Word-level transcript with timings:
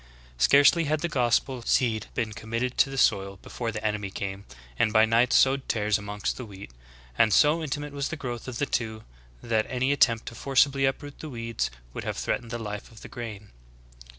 '^ 0.01 0.03
3. 0.31 0.33
Scarcely 0.39 0.85
had 0.85 1.01
the 1.01 1.07
gospel 1.07 1.61
seed 1.61 2.07
been 2.15 2.33
committed 2.33 2.75
to 2.75 2.89
the 2.89 2.97
soil 2.97 3.37
before 3.43 3.71
the 3.71 3.85
enemy 3.85 4.09
came, 4.09 4.45
and 4.79 4.91
by 4.91 5.05
night 5.05 5.31
sowed 5.31 5.69
tares 5.69 5.99
amongst 5.99 6.37
the 6.37 6.45
wheat; 6.47 6.71
and 7.19 7.31
so 7.31 7.61
intimate 7.61 7.93
was 7.93 8.09
the 8.09 8.15
growth 8.15 8.47
of 8.47 8.57
the 8.57 8.65
two 8.65 9.03
that 9.43 9.67
any 9.69 9.91
attempt 9.91 10.25
to 10.25 10.33
forcibly 10.33 10.85
uproot 10.85 11.19
the 11.19 11.29
weeds 11.29 11.69
would 11.93 12.03
have 12.03 12.17
threatened 12.17 12.49
the 12.49 12.57
life 12.57 12.91
of 12.91 13.01
the 13.01 13.07
grain. 13.09 13.51